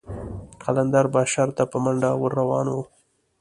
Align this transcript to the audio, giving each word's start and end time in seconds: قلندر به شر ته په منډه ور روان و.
قلندر 0.63 1.05
به 1.13 1.21
شر 1.33 1.49
ته 1.57 1.63
په 1.71 1.77
منډه 1.83 2.11
ور 2.19 2.31
روان 2.41 2.65
و. 2.69 2.75